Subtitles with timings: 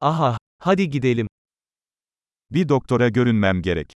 [0.00, 1.26] Aha, hadi gidelim.
[2.50, 3.92] Bir doktora görünmem gerek.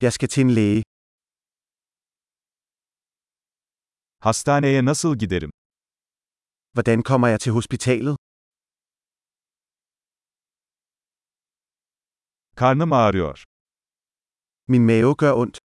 [0.00, 0.82] Jeg skal til en læge.
[4.20, 5.50] Hastaneye nasıl giderim?
[6.74, 8.16] Hvordan kommer jeg til hospitalet?
[12.56, 13.44] Karnım ağrıyor.
[14.68, 15.58] Min mave gør ondt.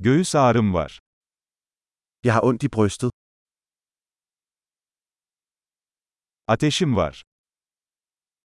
[0.00, 0.98] Göğüs ağrım var.
[2.24, 3.21] Jeg har ondt i brystet.
[6.46, 7.22] Ateşim var.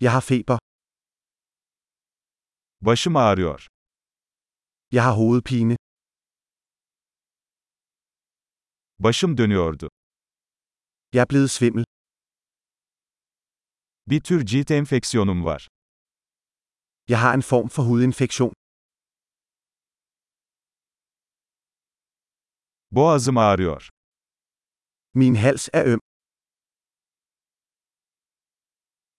[0.01, 0.59] Jeg har feber.
[2.81, 3.67] Başım ağrıyor.
[4.91, 5.77] Jeg har hovedpine.
[8.99, 9.89] Başım dönüyordu.
[11.13, 11.85] Jeg er blevet svimmel.
[14.07, 15.69] Bir tür cilt enfeksiyonum var.
[17.09, 18.53] Jeg har en form for hudinfektion.
[22.91, 23.89] Boğazım ağrıyor.
[25.15, 26.06] Min hals er øm.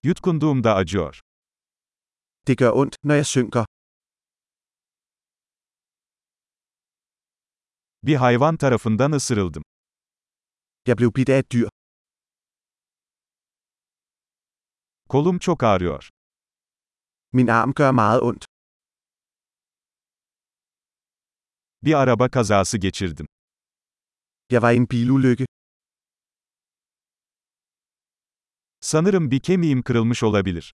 [0.08, 1.22] Yutkunduğumda acıyor.
[2.48, 3.66] Det gør ondt, når jeg synker.
[8.08, 9.64] Bir hayvan tarafından ısırıldım.
[10.88, 11.70] Jeg blev bidt af et dyr.
[15.10, 16.10] Kolum çok ağrıyor.
[17.34, 18.46] Min arm gør meget ondt.
[21.84, 23.28] Bir araba kazası geçirdim.
[24.52, 25.46] Jeg var i en bilulykke.
[28.92, 30.74] Sanırım bir kemiğim kırılmış olabilir.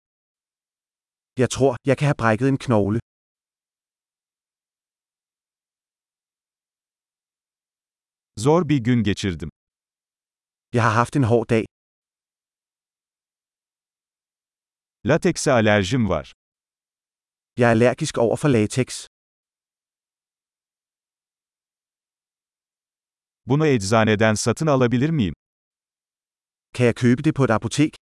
[1.38, 3.00] Jeg tror, jeg kan have brækket en knogle.
[8.38, 9.50] Zor bir gün geçirdim.
[10.74, 11.66] Jeg har haft en hård dag.
[15.06, 16.34] Latekse alerjim var.
[17.58, 19.08] Jeg er allergisk over for latex.
[23.46, 25.34] Bunu eczaneden satın alabilir miyim?
[26.74, 28.03] Kan jeg købe det på et apotek?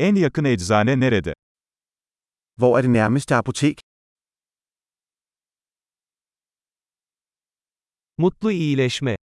[0.00, 1.34] En yakın eczane nerede?
[2.56, 3.80] Hvor er det nærmeste apotek?
[8.18, 9.17] Mutlu iyileşme.